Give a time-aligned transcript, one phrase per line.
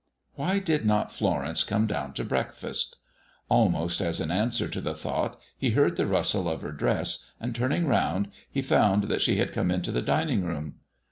[0.33, 2.95] Why did not Florence come down to breakfast?
[3.49, 7.53] Almost as in answer to the thought he heard the rustle of her dress, and,
[7.53, 10.79] turning around, he found that she had come into the dining room.